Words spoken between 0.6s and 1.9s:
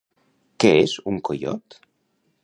Què és un coiot?